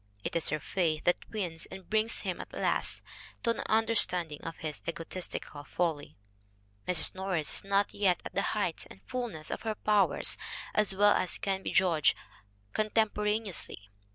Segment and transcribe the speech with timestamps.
[0.23, 3.03] It is her faith that wins and that brings him at last
[3.43, 6.17] to an understanding of his egotistical folly.
[6.87, 7.13] Mrs.
[7.13, 10.39] Norris is not yet at the height and fullness of her powers,
[10.73, 12.15] as well as can be judged
[12.73, 13.89] contemporane ously.